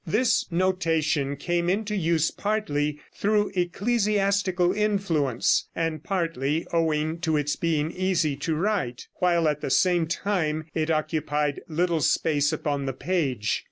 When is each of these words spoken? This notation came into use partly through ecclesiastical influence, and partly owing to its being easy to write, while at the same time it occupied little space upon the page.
This 0.07 0.47
notation 0.51 1.35
came 1.37 1.69
into 1.69 1.95
use 1.95 2.31
partly 2.31 2.99
through 3.13 3.51
ecclesiastical 3.55 4.73
influence, 4.73 5.67
and 5.75 6.03
partly 6.03 6.65
owing 6.73 7.19
to 7.19 7.37
its 7.37 7.55
being 7.55 7.91
easy 7.91 8.35
to 8.37 8.55
write, 8.55 9.09
while 9.19 9.47
at 9.47 9.61
the 9.61 9.69
same 9.69 10.07
time 10.07 10.65
it 10.73 10.89
occupied 10.89 11.61
little 11.67 12.01
space 12.01 12.51
upon 12.51 12.87
the 12.87 12.93
page. 12.93 13.59